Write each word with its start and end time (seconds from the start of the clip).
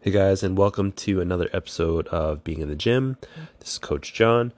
Hey 0.00 0.12
guys, 0.12 0.44
and 0.44 0.56
welcome 0.56 0.92
to 0.92 1.20
another 1.20 1.50
episode 1.52 2.06
of 2.06 2.44
Being 2.44 2.60
in 2.60 2.68
the 2.68 2.76
Gym. 2.76 3.16
This 3.58 3.72
is 3.72 3.78
Coach 3.78 4.14
John, 4.14 4.52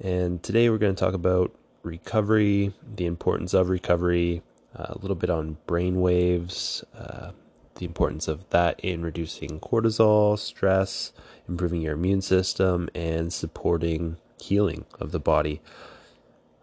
and 0.00 0.42
today 0.42 0.68
we're 0.68 0.78
going 0.78 0.96
to 0.96 0.98
talk 0.98 1.14
about 1.14 1.54
recovery, 1.84 2.72
the 2.96 3.06
importance 3.06 3.54
of 3.54 3.68
recovery, 3.68 4.42
uh, 4.76 4.86
a 4.88 4.98
little 4.98 5.14
bit 5.14 5.30
on 5.30 5.58
brain 5.68 6.00
waves, 6.00 6.82
uh, 6.98 7.30
the 7.76 7.86
importance 7.86 8.26
of 8.26 8.50
that 8.50 8.80
in 8.80 9.02
reducing 9.02 9.60
cortisol, 9.60 10.36
stress, 10.36 11.12
improving 11.48 11.82
your 11.82 11.94
immune 11.94 12.20
system, 12.20 12.88
and 12.92 13.32
supporting 13.32 14.16
healing 14.40 14.86
of 14.98 15.12
the 15.12 15.20
body. 15.20 15.62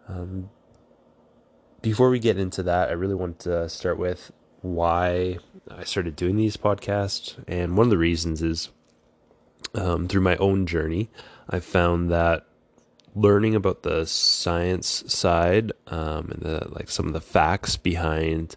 Um, 0.06 0.50
before 1.80 2.10
we 2.10 2.18
get 2.18 2.38
into 2.38 2.62
that, 2.64 2.90
I 2.90 2.92
really 2.92 3.14
want 3.14 3.38
to 3.40 3.70
start 3.70 3.98
with 3.98 4.32
why 4.60 5.38
I 5.70 5.84
started 5.84 6.16
doing 6.16 6.36
these 6.36 6.56
podcasts. 6.56 7.36
And 7.46 7.76
one 7.76 7.86
of 7.86 7.90
the 7.90 7.98
reasons 7.98 8.42
is 8.42 8.70
um, 9.74 10.08
through 10.08 10.22
my 10.22 10.36
own 10.36 10.66
journey, 10.66 11.10
I 11.48 11.60
found 11.60 12.10
that 12.10 12.46
learning 13.14 13.54
about 13.54 13.82
the 13.82 14.06
science 14.06 15.04
side 15.06 15.72
um, 15.88 16.30
and 16.30 16.42
the 16.42 16.68
like 16.70 16.88
some 16.88 17.06
of 17.06 17.12
the 17.12 17.20
facts 17.20 17.76
behind 17.76 18.54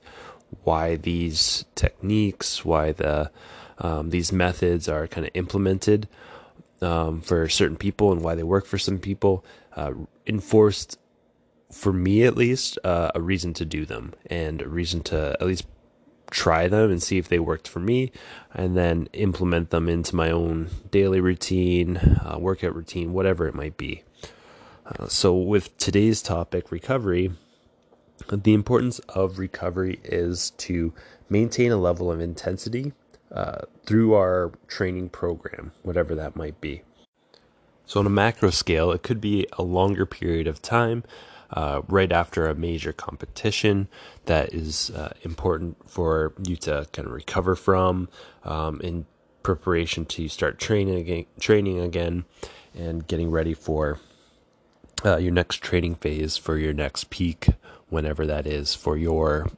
why 0.63 0.95
these 0.97 1.65
techniques, 1.75 2.65
why 2.65 2.91
the 2.91 3.31
um, 3.79 4.09
these 4.09 4.31
methods 4.31 4.87
are 4.87 5.07
kind 5.07 5.25
of 5.25 5.31
implemented 5.33 6.07
um, 6.81 7.21
for 7.21 7.47
certain 7.49 7.77
people 7.77 8.11
and 8.11 8.21
why 8.21 8.35
they 8.35 8.43
work 8.43 8.65
for 8.65 8.77
some 8.77 8.99
people 8.99 9.45
uh, 9.75 9.91
enforced 10.27 10.99
for 11.71 11.93
me 11.93 12.23
at 12.23 12.35
least 12.35 12.77
uh, 12.83 13.11
a 13.15 13.21
reason 13.21 13.53
to 13.53 13.65
do 13.65 13.85
them 13.85 14.13
and 14.27 14.61
a 14.61 14.67
reason 14.67 15.01
to 15.01 15.35
at 15.39 15.47
least 15.47 15.65
try 16.31 16.67
them 16.67 16.89
and 16.89 17.03
see 17.03 17.17
if 17.17 17.27
they 17.27 17.39
worked 17.39 17.67
for 17.67 17.79
me, 17.79 18.11
and 18.53 18.75
then 18.75 19.07
implement 19.13 19.69
them 19.69 19.87
into 19.87 20.15
my 20.15 20.31
own 20.31 20.69
daily 20.89 21.19
routine, 21.19 21.97
uh, 21.97 22.37
workout 22.39 22.75
routine, 22.75 23.13
whatever 23.13 23.47
it 23.47 23.53
might 23.53 23.77
be. 23.77 24.03
Uh, 24.85 25.07
so, 25.07 25.35
with 25.35 25.77
today's 25.77 26.21
topic, 26.21 26.71
recovery, 26.71 27.31
the 28.31 28.53
importance 28.53 28.99
of 29.09 29.37
recovery 29.37 29.99
is 30.03 30.51
to 30.51 30.93
maintain 31.29 31.71
a 31.71 31.77
level 31.77 32.11
of 32.11 32.19
intensity 32.19 32.93
uh, 33.31 33.61
through 33.85 34.13
our 34.13 34.51
training 34.67 35.09
program, 35.09 35.71
whatever 35.83 36.15
that 36.15 36.35
might 36.35 36.59
be. 36.59 36.81
So, 37.85 37.99
on 37.99 38.05
a 38.05 38.09
macro 38.09 38.49
scale, 38.49 38.91
it 38.91 39.03
could 39.03 39.21
be 39.21 39.47
a 39.53 39.63
longer 39.63 40.05
period 40.05 40.47
of 40.47 40.61
time 40.61 41.03
uh, 41.53 41.81
right 41.87 42.11
after 42.11 42.47
a 42.47 42.55
major 42.55 42.93
competition 42.93 43.87
that 44.25 44.53
is 44.53 44.89
uh, 44.91 45.13
important 45.23 45.77
for 45.89 46.33
you 46.45 46.55
to 46.55 46.87
kind 46.93 47.07
of 47.07 47.13
recover 47.13 47.55
from 47.55 48.07
um, 48.43 48.79
in 48.81 49.05
preparation 49.43 50.05
to 50.05 50.27
start 50.27 50.59
training 50.59 50.95
again, 50.95 51.25
training 51.39 51.79
again 51.79 52.25
and 52.75 53.07
getting 53.07 53.31
ready 53.31 53.53
for 53.53 53.99
uh, 55.03 55.17
your 55.17 55.31
next 55.31 55.61
training 55.61 55.95
phase 55.95 56.37
for 56.37 56.57
your 56.57 56.73
next 56.73 57.09
peak, 57.09 57.47
whenever 57.89 58.25
that 58.25 58.45
is 58.45 58.75
for 58.75 58.97
your 58.97 59.49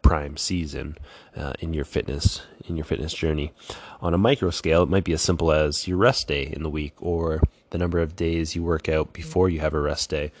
prime 0.00 0.36
season 0.36 0.96
uh, 1.36 1.52
in 1.60 1.72
your 1.72 1.84
fitness 1.84 2.42
in 2.68 2.76
your 2.76 2.84
fitness 2.84 3.12
journey. 3.12 3.52
On 4.00 4.14
a 4.14 4.18
micro 4.18 4.50
scale, 4.50 4.82
it 4.82 4.88
might 4.88 5.04
be 5.04 5.12
as 5.12 5.22
simple 5.22 5.52
as 5.52 5.86
your 5.86 5.96
rest 5.96 6.28
day 6.28 6.52
in 6.52 6.62
the 6.62 6.70
week 6.70 6.94
or 7.00 7.40
the 7.70 7.78
number 7.78 7.98
of 7.98 8.16
days 8.16 8.54
you 8.54 8.62
work 8.62 8.88
out 8.88 9.12
before 9.12 9.48
you 9.48 9.60
have 9.60 9.74
a 9.74 9.80
rest 9.80 10.10
day. 10.10 10.32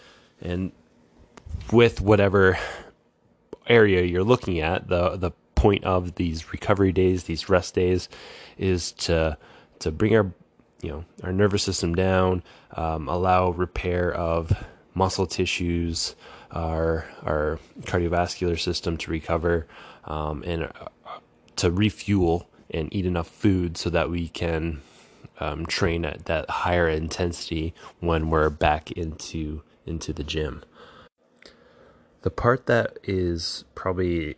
And 0.42 0.72
with 1.72 2.00
whatever 2.00 2.58
area 3.66 4.02
you're 4.02 4.24
looking 4.24 4.60
at, 4.60 4.88
the 4.88 5.16
the 5.16 5.30
point 5.54 5.84
of 5.84 6.16
these 6.16 6.52
recovery 6.52 6.92
days, 6.92 7.24
these 7.24 7.48
rest 7.48 7.74
days, 7.74 8.08
is 8.58 8.92
to 8.92 9.38
to 9.78 9.90
bring 9.90 10.16
our 10.16 10.32
you 10.82 10.90
know 10.90 11.04
our 11.22 11.32
nervous 11.32 11.62
system 11.62 11.94
down, 11.94 12.42
um, 12.76 13.08
allow 13.08 13.50
repair 13.50 14.12
of 14.12 14.52
muscle 14.94 15.26
tissues, 15.26 16.14
our 16.50 17.06
our 17.22 17.58
cardiovascular 17.82 18.58
system 18.58 18.96
to 18.98 19.10
recover, 19.10 19.66
um, 20.04 20.42
and 20.44 20.64
uh, 20.64 21.18
to 21.56 21.70
refuel 21.70 22.48
and 22.70 22.92
eat 22.94 23.06
enough 23.06 23.28
food 23.28 23.76
so 23.76 23.90
that 23.90 24.10
we 24.10 24.28
can 24.28 24.80
um, 25.40 25.66
train 25.66 26.04
at 26.04 26.24
that 26.24 26.48
higher 26.48 26.88
intensity 26.88 27.74
when 28.00 28.30
we're 28.30 28.50
back 28.50 28.90
into 28.92 29.62
into 29.86 30.12
the 30.12 30.24
gym. 30.24 30.62
The 32.22 32.30
part 32.30 32.66
that 32.66 32.98
is 33.02 33.64
probably 33.74 34.36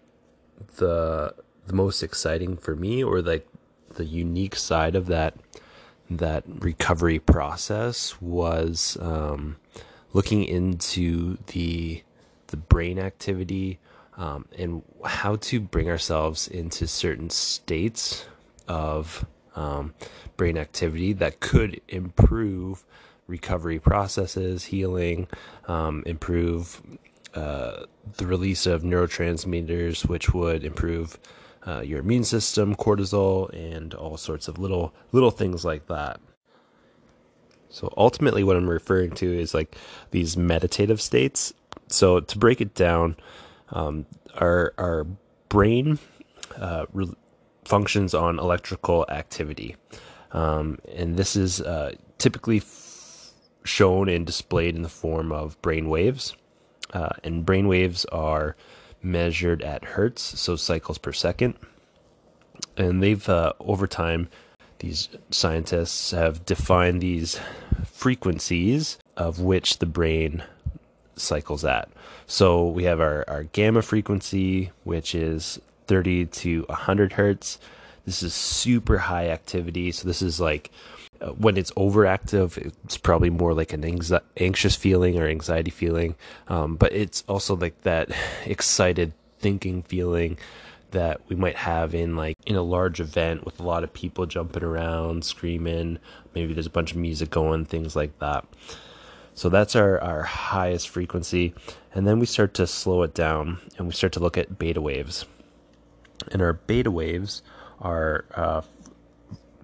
the 0.77 1.35
the 1.67 1.73
most 1.73 2.03
exciting 2.03 2.57
for 2.57 2.77
me 2.77 3.03
or 3.03 3.23
like 3.23 3.47
the 3.95 4.05
unique 4.05 4.57
side 4.57 4.95
of 4.95 5.07
that 5.07 5.35
that 6.11 6.45
recovery 6.47 7.19
process 7.19 8.21
was 8.21 8.97
um, 9.01 9.57
looking 10.13 10.45
into 10.45 11.39
the 11.49 12.03
the 12.49 12.57
brain 12.57 12.99
activity 12.99 13.79
um, 14.17 14.47
and 14.57 14.83
how 15.05 15.37
to 15.37 15.61
bring 15.61 15.89
ourselves 15.89 16.47
into 16.49 16.87
certain 16.87 17.31
states 17.31 18.27
of 18.69 19.27
um, 19.57 19.95
brain 20.37 20.57
activity 20.57 21.13
that 21.13 21.41
could 21.41 21.81
improve 21.89 22.85
recovery 23.27 23.79
processes, 23.79 24.65
healing, 24.65 25.27
um, 25.67 26.03
improve 26.07 26.81
uh, 27.35 27.85
the 28.17 28.27
release 28.27 28.67
of 28.67 28.83
neurotransmitters, 28.83 30.07
which 30.07 30.33
would 30.33 30.65
improve 30.65 31.19
uh, 31.67 31.81
your 31.81 32.01
immune 32.01 32.25
system, 32.25 32.75
cortisol, 32.77 33.53
and 33.53 33.95
all 33.95 34.17
sorts 34.17 34.49
of 34.49 34.59
little 34.59 34.95
little 35.13 35.31
things 35.31 35.65
like 35.65 35.87
that. 35.87 36.21
So 37.71 37.93
ultimately, 37.97 38.45
what 38.45 38.57
I'm 38.57 38.69
referring 38.69 39.13
to 39.13 39.27
is 39.27 39.55
like 39.55 39.77
these 40.11 40.37
meditative 40.37 41.01
states. 41.01 41.53
So 41.89 42.21
to 42.21 42.39
break 42.39 42.61
it 42.61 42.75
down, 42.75 43.17
um, 43.71 44.07
our 44.37 44.75
our 44.79 45.07
brain 45.49 45.99
uh, 46.57 46.87
re- 46.93 47.15
functions 47.65 48.15
on 48.15 48.39
electrical 48.39 49.07
activity, 49.09 49.75
um, 50.33 50.79
and 50.95 51.17
this 51.17 51.35
is 51.35 51.63
uh, 51.63 51.95
typically 52.19 52.61
shown 53.65 54.09
and 54.09 54.27
displayed 54.27 54.77
in 54.77 54.83
the 54.83 54.89
form 54.89 55.33
of 55.33 55.61
brain 55.63 55.89
waves. 55.89 56.35
Uh, 56.93 57.11
and 57.25 57.47
brain 57.47 57.67
waves 57.67 58.05
are 58.07 58.57
measured 59.03 59.63
at 59.63 59.85
hertz, 59.85 60.39
so 60.41 60.57
cycles 60.57 60.99
per 60.99 61.13
second. 61.13 61.55
And 62.77 63.03
they've, 63.03 63.29
uh, 63.29 63.53
over 63.61 63.87
time, 63.87 64.29
these 64.79 65.09
scientists 65.31 66.11
have 66.11 66.45
defined 66.45 67.01
these 67.01 67.41
frequencies 67.87 68.99
of 69.17 69.41
which 69.41 69.79
the 69.79 69.87
brain 69.87 70.43
cycles 71.17 71.65
at. 71.65 71.89
So 72.27 72.67
we 72.69 72.85
have 72.85 73.01
our, 73.01 73.25
our 73.29 73.45
gamma 73.45 73.83
frequency, 73.83 74.71
which 74.85 75.15
is 75.15 75.61
30 75.87 76.27
to 76.27 76.63
100 76.69 77.13
hertz. 77.13 77.59
This 78.05 78.23
is 78.23 78.35
super 78.35 78.99
high 78.99 79.29
activity. 79.29 79.93
So 79.93 80.07
this 80.07 80.23
is 80.23 80.41
like 80.41 80.71
when 81.33 81.57
it's 81.57 81.71
overactive, 81.73 82.57
it's 82.85 82.97
probably 82.97 83.31
more 83.31 83.55
like 83.55 83.73
an 83.73 83.83
anxi- 83.83 84.21
anxious 84.37 84.77
feeling 84.77 85.19
or 85.19 85.27
anxiety 85.27 85.71
feeling. 85.71 86.15
Um, 86.49 86.77
but 86.77 86.93
it's 86.93 87.25
also 87.29 87.57
like 87.57 87.81
that 87.83 88.11
excited 88.45 89.13
thinking 89.39 89.83
feeling 89.83 90.39
that 90.91 91.21
we 91.29 91.37
might 91.37 91.57
have 91.57 91.95
in 91.95 92.17
like 92.17 92.37
in 92.47 92.57
a 92.57 92.63
large 92.63 93.01
event 93.01 93.45
with 93.45 93.59
a 93.59 93.63
lot 93.63 93.85
of 93.85 93.93
people 93.93 94.27
jumping 94.27 94.63
around, 94.63 95.25
screaming. 95.25 95.99
Maybe 96.35 96.55
there's 96.55 96.67
a 96.67 96.71
bunch 96.71 96.93
of 96.93 96.97
music 96.97 97.31
going, 97.31 97.65
things 97.65 97.97
like 97.97 98.19
that. 98.21 98.47
So 99.35 99.49
that's 99.49 99.75
our, 99.75 100.01
our 100.01 100.23
highest 100.23 100.89
frequency. 100.89 101.55
And 101.93 102.07
then 102.07 102.21
we 102.21 102.27
start 102.27 102.55
to 102.55 102.67
slow 102.67 103.03
it 103.03 103.15
down 103.15 103.59
and 103.77 103.89
we 103.89 103.93
start 103.93 104.13
to 104.15 104.21
look 104.21 104.39
at 104.39 104.59
beta 104.59 104.81
waves. 104.81 105.27
And 106.31 106.41
our 106.41 106.53
beta 106.53 106.91
waves 106.91 107.43
are 107.81 108.25
uh, 108.35 108.63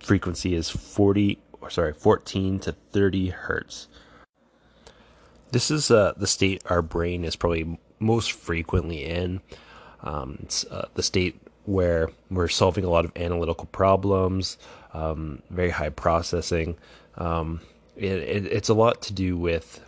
frequency 0.00 0.54
is 0.54 0.68
40 0.68 1.38
or 1.49 1.49
sorry 1.70 1.92
14 1.92 2.58
to 2.60 2.72
30 2.72 3.28
hertz. 3.28 3.88
This 5.52 5.70
is 5.70 5.90
uh, 5.90 6.12
the 6.16 6.26
state 6.26 6.62
our 6.66 6.82
brain 6.82 7.24
is 7.24 7.36
probably 7.36 7.78
most 7.98 8.32
frequently 8.32 9.04
in. 9.04 9.40
Um, 10.02 10.38
it's 10.42 10.64
uh, 10.66 10.88
the 10.94 11.02
state 11.02 11.40
where 11.64 12.08
we're 12.30 12.48
solving 12.48 12.84
a 12.84 12.90
lot 12.90 13.04
of 13.04 13.12
analytical 13.16 13.66
problems 13.66 14.56
um, 14.92 15.42
very 15.50 15.70
high 15.70 15.90
processing. 15.90 16.76
Um, 17.16 17.60
it, 17.96 18.12
it, 18.12 18.46
it's 18.46 18.68
a 18.68 18.74
lot 18.74 19.02
to 19.02 19.12
do 19.12 19.36
with 19.36 19.80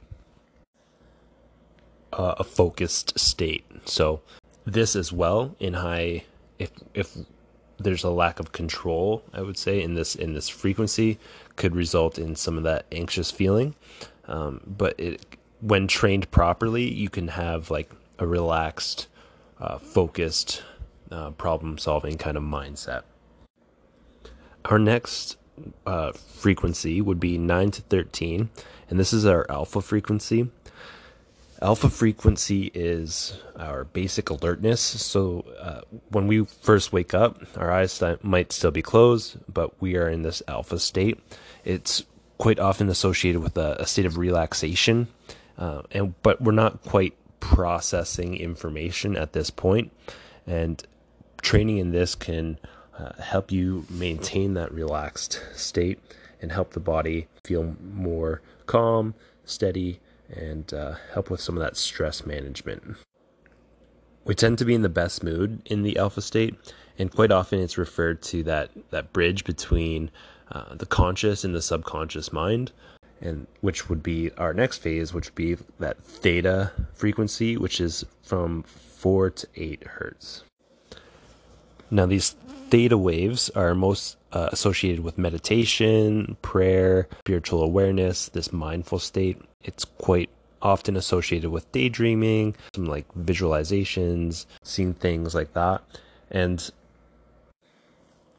uh, 2.12 2.34
a 2.38 2.44
focused 2.44 3.18
state. 3.18 3.64
So 3.84 4.20
this 4.64 4.94
as 4.94 5.12
well 5.12 5.56
in 5.58 5.74
high 5.74 6.24
if 6.58 6.70
if 6.94 7.16
there's 7.84 8.04
a 8.04 8.10
lack 8.10 8.40
of 8.40 8.52
control, 8.52 9.22
I 9.32 9.42
would 9.42 9.58
say, 9.58 9.82
in 9.82 9.94
this 9.94 10.14
in 10.14 10.34
this 10.34 10.48
frequency, 10.48 11.18
could 11.56 11.74
result 11.76 12.18
in 12.18 12.36
some 12.36 12.56
of 12.58 12.64
that 12.64 12.86
anxious 12.92 13.30
feeling. 13.30 13.74
Um, 14.26 14.60
but 14.66 14.98
it, 14.98 15.24
when 15.60 15.86
trained 15.88 16.30
properly, 16.30 16.84
you 16.84 17.08
can 17.10 17.28
have 17.28 17.70
like 17.70 17.90
a 18.18 18.26
relaxed, 18.26 19.08
uh, 19.60 19.78
focused, 19.78 20.62
uh, 21.10 21.30
problem 21.32 21.78
solving 21.78 22.18
kind 22.18 22.36
of 22.36 22.42
mindset. 22.42 23.02
our 24.64 24.78
next 24.78 25.36
uh, 25.86 26.12
frequency 26.12 27.00
would 27.00 27.20
be 27.20 27.38
9 27.38 27.70
to 27.72 27.82
13, 27.82 28.50
and 28.90 28.98
this 28.98 29.12
is 29.12 29.26
our 29.26 29.46
alpha 29.50 29.80
frequency. 29.80 30.50
Alpha 31.62 31.88
frequency 31.88 32.72
is 32.74 33.38
our 33.56 33.84
basic 33.84 34.30
alertness. 34.30 34.80
So 34.80 35.44
uh, 35.60 35.82
when 36.08 36.26
we 36.26 36.44
first 36.44 36.92
wake 36.92 37.14
up, 37.14 37.40
our 37.56 37.70
eyes 37.70 38.02
might 38.22 38.50
still 38.50 38.72
be 38.72 38.82
closed, 38.82 39.36
but 39.48 39.80
we 39.80 39.96
are 39.96 40.08
in 40.08 40.22
this 40.22 40.42
alpha 40.48 40.80
state. 40.80 41.20
It's 41.64 42.04
quite 42.38 42.58
often 42.58 42.88
associated 42.88 43.40
with 43.40 43.56
a, 43.56 43.76
a 43.78 43.86
state 43.86 44.06
of 44.06 44.18
relaxation, 44.18 45.06
uh, 45.56 45.82
and 45.92 46.20
but 46.22 46.40
we're 46.40 46.50
not 46.50 46.82
quite 46.82 47.14
processing 47.38 48.36
information 48.36 49.16
at 49.16 49.32
this 49.32 49.50
point. 49.50 49.92
And 50.48 50.84
training 51.42 51.78
in 51.78 51.92
this 51.92 52.16
can 52.16 52.58
uh, 52.98 53.12
help 53.22 53.52
you 53.52 53.86
maintain 53.88 54.54
that 54.54 54.72
relaxed 54.72 55.40
state 55.54 56.00
and 56.40 56.50
help 56.50 56.72
the 56.72 56.80
body 56.80 57.28
feel 57.44 57.76
more 57.80 58.42
calm, 58.66 59.14
steady, 59.44 60.00
and 60.30 60.72
uh, 60.72 60.94
help 61.12 61.30
with 61.30 61.40
some 61.40 61.56
of 61.56 61.62
that 61.62 61.76
stress 61.76 62.24
management. 62.26 62.96
We 64.24 64.34
tend 64.34 64.58
to 64.58 64.64
be 64.64 64.74
in 64.74 64.82
the 64.82 64.88
best 64.88 65.24
mood 65.24 65.62
in 65.66 65.82
the 65.82 65.98
alpha 65.98 66.22
state, 66.22 66.54
and 66.98 67.10
quite 67.10 67.32
often 67.32 67.60
it's 67.60 67.78
referred 67.78 68.22
to 68.22 68.42
that, 68.44 68.70
that 68.90 69.12
bridge 69.12 69.44
between 69.44 70.10
uh, 70.52 70.74
the 70.74 70.86
conscious 70.86 71.44
and 71.44 71.54
the 71.54 71.62
subconscious 71.62 72.32
mind, 72.32 72.72
and 73.20 73.46
which 73.60 73.88
would 73.88 74.02
be 74.02 74.30
our 74.38 74.52
next 74.52 74.78
phase, 74.78 75.12
which 75.12 75.26
would 75.26 75.34
be 75.34 75.56
that 75.78 76.02
theta 76.04 76.72
frequency, 76.94 77.56
which 77.56 77.80
is 77.80 78.04
from 78.22 78.62
four 78.62 79.30
to 79.30 79.46
eight 79.56 79.84
hertz. 79.84 80.44
Now, 81.90 82.06
these 82.06 82.36
theta 82.70 82.96
waves 82.96 83.50
are 83.50 83.74
most 83.74 84.16
uh, 84.32 84.48
associated 84.52 85.04
with 85.04 85.18
meditation, 85.18 86.36
prayer, 86.42 87.08
spiritual 87.20 87.62
awareness, 87.62 88.28
this 88.28 88.52
mindful 88.52 88.98
state. 88.98 89.40
It's 89.64 89.84
quite 89.84 90.30
often 90.60 90.96
associated 90.96 91.50
with 91.50 91.70
daydreaming, 91.72 92.54
some 92.74 92.84
like 92.84 93.06
visualizations, 93.14 94.46
seeing 94.62 94.94
things 94.94 95.34
like 95.34 95.52
that. 95.54 95.82
And 96.30 96.70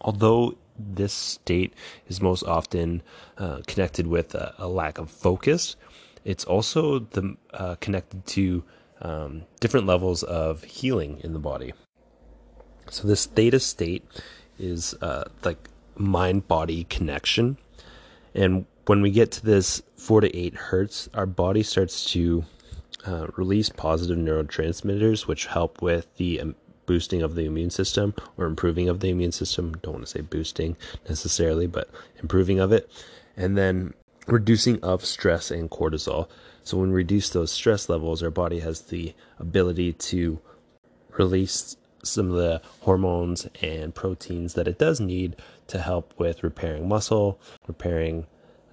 although 0.02 0.56
this 0.78 1.14
state 1.14 1.74
is 2.08 2.22
most 2.22 2.44
often 2.44 3.04
uh, 3.38 3.62
connected 3.68 4.08
with 4.08 4.34
a, 4.36 4.54
a, 4.58 4.68
lack 4.68 4.98
of 4.98 5.12
focus, 5.12 5.76
it's 6.24 6.46
also 6.46 7.00
the, 7.00 7.36
uh, 7.54 7.76
connected 7.76 8.26
to 8.26 8.64
um, 9.02 9.44
different 9.60 9.86
levels 9.86 10.24
of 10.24 10.64
healing 10.64 11.20
in 11.24 11.34
the 11.34 11.40
body. 11.40 11.74
So 12.90 13.08
this 13.08 13.26
theta 13.26 13.60
state 13.60 14.04
is 14.58 14.94
uh, 15.02 15.26
like 15.44 15.70
mind 15.96 16.48
body 16.48 16.86
connection. 16.86 17.58
And 18.34 18.66
when 18.86 19.02
we 19.02 19.12
get 19.12 19.32
to 19.32 19.46
this 19.46 19.82
four 19.96 20.22
to 20.22 20.36
eight 20.36 20.56
hertz, 20.56 21.10
our 21.14 21.26
body 21.26 21.64
starts 21.64 22.12
to 22.12 22.44
uh, 23.06 23.28
release 23.36 23.70
positive 23.70 24.18
neurotransmitters, 24.18 25.28
which 25.28 25.46
help 25.46 25.82
with 25.82 26.14
the 26.18 26.42
um, 26.42 26.56
boosting 26.86 27.22
of 27.22 27.36
the 27.36 27.46
immune 27.46 27.70
system 27.70 28.14
or 28.38 28.46
improving 28.46 28.90
of 28.90 29.00
the 29.00 29.10
immune 29.10 29.32
system. 29.32 29.74
Don't 29.82 29.94
want 29.94 30.06
to 30.06 30.12
say 30.12 30.22
boosting 30.22 30.76
necessarily, 31.08 31.68
but 31.68 31.90
improving 32.22 32.60
of 32.60 32.72
it. 32.72 32.90
And 33.38 33.58
then 33.58 33.94
reducing 34.28 34.82
of 34.84 35.06
stress 35.06 35.52
and 35.52 35.70
cortisol. 35.70 36.30
So 36.64 36.78
when 36.78 36.90
we 36.90 36.96
reduce 36.96 37.30
those 37.30 37.52
stress 37.52 37.90
levels, 37.90 38.24
our 38.24 38.30
body 38.30 38.60
has 38.60 38.82
the 38.82 39.14
ability 39.40 39.94
to 39.94 40.40
release 41.18 41.76
some 42.04 42.30
of 42.30 42.36
the 42.36 42.62
hormones 42.82 43.48
and 43.62 43.96
proteins 43.96 44.54
that 44.56 44.68
it 44.68 44.78
does 44.78 45.00
need 45.00 45.36
to 45.68 45.80
help 45.80 46.14
with 46.18 46.44
repairing 46.44 46.88
muscle, 46.88 47.40
repairing 47.68 48.28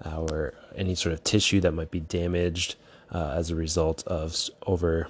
our 0.05 0.55
any 0.77 0.95
sort 0.95 1.13
of 1.13 1.25
tissue 1.25 1.61
that 1.61 1.73
might 1.73 1.91
be 1.91 2.01
damaged 2.01 2.77
uh, 3.13 3.35
as 3.37 3.51
a 3.51 3.55
result 3.55 4.07
of 4.07 4.37
over 4.67 5.09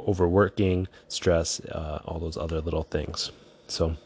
overworking, 0.00 0.88
stress, 1.08 1.60
uh, 1.66 2.00
all 2.04 2.18
those 2.18 2.36
other 2.36 2.60
little 2.60 2.82
things. 2.82 3.30
So, 3.68 3.96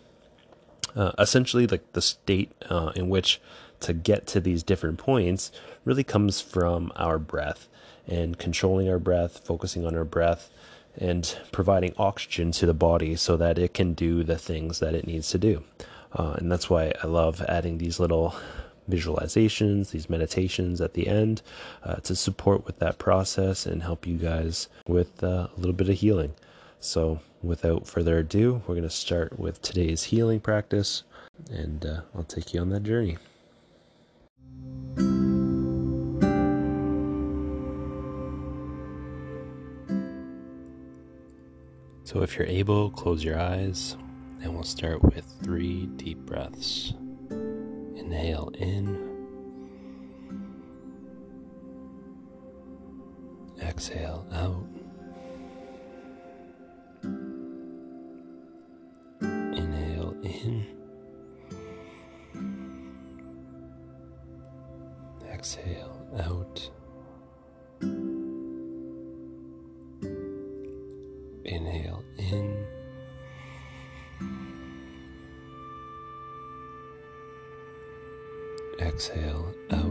uh, 0.95 1.13
essentially, 1.19 1.67
like 1.67 1.93
the 1.93 2.03
state 2.03 2.53
uh, 2.69 2.93
in 2.95 3.09
which 3.09 3.41
to 3.81 3.93
get 3.93 4.27
to 4.29 4.41
these 4.41 4.63
different 4.63 4.99
points 4.99 5.53
really 5.85 6.05
comes 6.05 6.41
from 6.41 6.93
our 6.97 7.19
breath 7.19 7.69
and 8.07 8.39
controlling 8.39 8.89
our 8.89 8.99
breath, 8.99 9.41
focusing 9.45 9.87
on 9.87 9.95
our 9.97 10.05
breath, 10.05 10.51
and 10.99 11.37
providing 11.51 11.95
oxygen 11.99 12.53
to 12.53 12.67
the 12.67 12.75
body 12.75 13.17
so 13.17 13.37
that 13.37 13.59
it 13.59 13.75
can 13.75 13.95
do 13.95 14.23
the 14.23 14.39
things 14.39 14.79
that 14.79 14.95
it 14.95 15.07
needs 15.07 15.31
to 15.31 15.39
do. 15.39 15.63
Uh, 16.13 16.35
and 16.39 16.53
that's 16.53 16.71
why 16.71 16.93
I 17.03 17.07
love 17.07 17.43
adding 17.49 17.79
these 17.79 17.99
little 17.99 18.35
visualizations, 18.91 19.91
these 19.91 20.11
meditations 20.11 20.81
at 20.81 20.95
the 20.95 21.09
end 21.09 21.43
uh, 21.83 21.97
to 21.97 22.15
support 22.15 22.65
with 22.67 22.79
that 22.79 22.99
process 22.99 23.67
and 23.67 23.83
help 23.83 24.07
you 24.07 24.17
guys 24.17 24.69
with 24.87 25.23
uh, 25.23 25.49
a 25.55 25.57
little 25.57 25.73
bit 25.73 25.89
of 25.89 25.97
healing. 25.97 26.35
So, 26.81 27.21
without 27.43 27.87
further 27.87 28.19
ado, 28.19 28.63
we're 28.67 28.75
going 28.75 28.83
to 28.83 28.91
start 28.91 29.39
with 29.39 29.63
today's 29.63 30.03
healing 30.03 30.41
practice, 30.41 31.03
and 31.51 31.85
uh, 31.87 32.01
I'll 32.15 32.25
take 32.25 32.53
you 32.53 32.61
on 32.61 32.69
that 32.71 32.83
journey. 32.83 33.17
So, 42.05 42.23
if 42.23 42.37
you're 42.37 42.47
able, 42.47 42.91
close 42.91 43.25
your 43.25 43.39
eyes 43.39 43.97
and 44.45 44.53
we'll 44.53 44.63
start 44.63 45.03
with 45.03 45.25
three 45.43 45.87
deep 45.97 46.19
breaths. 46.19 46.93
Inhale 48.05 48.51
in, 48.59 48.99
exhale 53.63 54.27
out. 54.31 54.84
Exhale 79.05 79.53
out. 79.71 79.85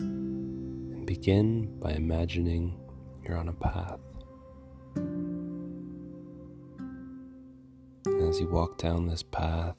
And 0.00 1.06
begin 1.06 1.78
by 1.78 1.92
imagining 1.92 2.80
you're 3.22 3.36
on 3.36 3.48
a 3.48 3.52
path. 3.52 4.00
As 8.28 8.40
you 8.40 8.48
walk 8.48 8.76
down 8.76 9.06
this 9.06 9.22
path, 9.22 9.76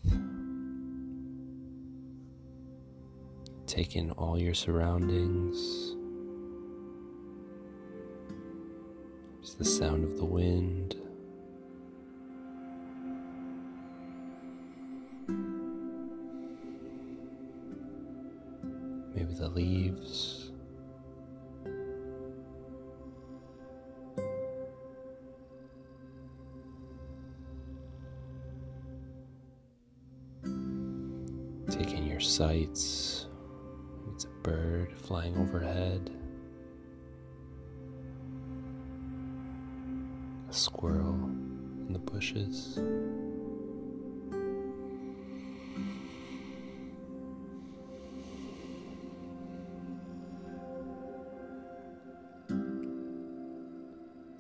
take 3.66 3.98
in 3.98 4.12
all 4.12 4.40
your 4.40 4.54
surroundings. 4.54 5.58
Just 9.42 9.58
the 9.58 9.66
sound 9.66 10.06
of 10.06 10.16
the 10.16 10.24
wind. 10.24 10.96
Maybe 19.18 19.34
the 19.34 19.50
leaves. 19.50 20.52
Taking 31.72 32.06
your 32.06 32.20
sights. 32.20 33.26
It's 34.14 34.26
a 34.26 34.44
bird 34.44 34.94
flying 34.96 35.36
overhead. 35.38 36.12
A 40.48 40.54
squirrel 40.54 41.16
in 41.16 41.90
the 41.92 41.98
bushes. 41.98 42.78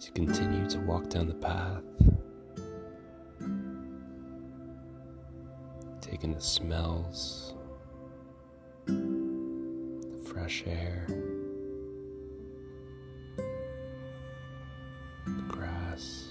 to 0.07 0.13
continue 0.13 0.65
to 0.69 0.79
walk 0.79 1.09
down 1.09 1.27
the 1.27 1.33
path, 1.33 1.83
taking 5.99 6.33
the 6.33 6.39
smells, 6.39 7.53
the 8.85 10.21
fresh 10.25 10.63
air. 10.65 11.05
the 15.25 15.43
grass. 15.49 16.29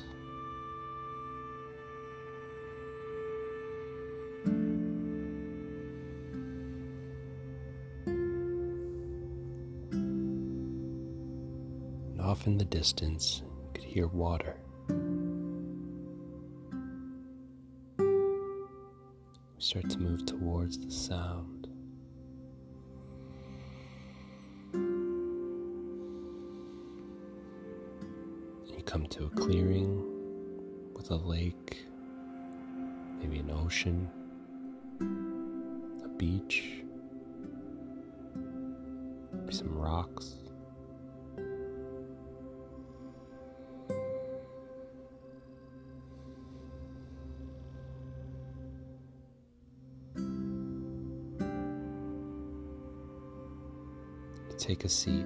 off 12.18 12.46
in 12.46 12.56
the 12.56 12.64
distance, 12.64 13.42
hear 13.96 14.08
water. 14.08 14.60
We 17.98 18.04
start 19.56 19.88
to 19.88 19.98
move 19.98 20.26
towards 20.26 20.76
the 20.76 20.90
sound. 20.90 21.66
You 28.66 28.82
come 28.84 29.06
to 29.06 29.24
a 29.24 29.30
clearing 29.30 30.04
with 30.94 31.10
a 31.10 31.16
lake, 31.16 31.86
maybe 33.18 33.38
an 33.38 33.50
ocean, 33.50 34.10
a 36.04 36.08
beach, 36.18 36.82
maybe 39.32 39.54
some 39.54 39.74
rocks. 39.74 40.34
Take 54.66 54.84
a 54.84 54.88
seat. 54.88 55.24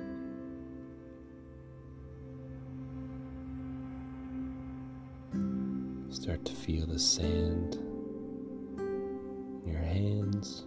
Start 6.10 6.44
to 6.44 6.52
feel 6.52 6.86
the 6.86 6.98
sand 6.98 7.76
in 8.76 9.62
your 9.64 9.80
hands. 9.80 10.66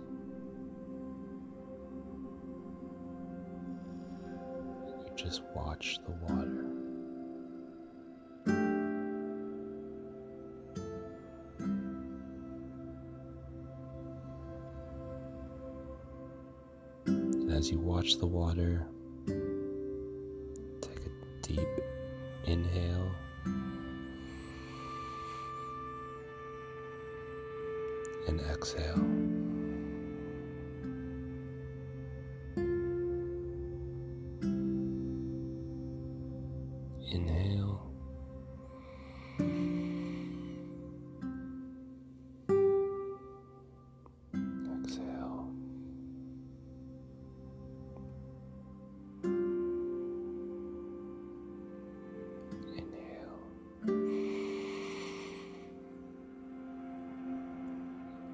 You 5.06 5.12
just 5.16 5.44
watch 5.54 6.00
the 6.08 6.12
water. 6.34 6.73
Watch 17.94 18.18
the 18.18 18.26
water, 18.26 18.84
take 20.82 21.06
a 21.06 21.48
deep 21.48 21.68
inhale. 22.46 23.12
And 28.28 28.42
exhale. 28.42 29.33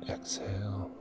Exhale. 0.10 0.99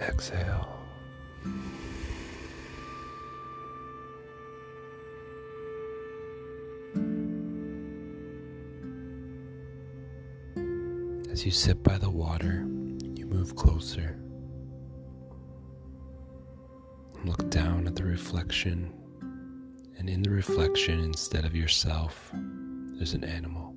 Exhale. 0.00 0.68
As 11.30 11.44
you 11.44 11.50
sit 11.50 11.82
by 11.82 11.96
the 11.96 12.10
water, 12.10 12.66
you 13.14 13.24
move 13.26 13.56
closer. 13.56 14.18
Look 17.24 17.48
down 17.50 17.86
at 17.86 17.94
the 17.96 18.04
reflection, 18.04 18.92
and 19.98 20.08
in 20.08 20.22
the 20.22 20.30
reflection, 20.30 21.00
instead 21.00 21.44
of 21.44 21.54
yourself, 21.54 22.30
there's 22.94 23.14
an 23.14 23.24
animal. 23.24 23.69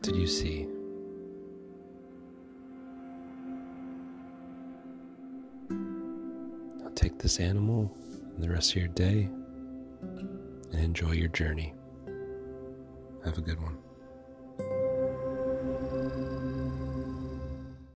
What 0.00 0.14
did 0.14 0.16
you 0.16 0.26
see? 0.28 0.66
Now 5.68 6.88
take 6.94 7.18
this 7.18 7.38
animal 7.38 7.94
and 8.34 8.42
the 8.42 8.48
rest 8.48 8.70
of 8.70 8.76
your 8.76 8.88
day 8.88 9.28
and 10.00 10.80
enjoy 10.80 11.10
your 11.10 11.28
journey. 11.28 11.74
Have 13.26 13.36
a 13.36 13.42
good 13.42 13.60
one. 13.60 13.76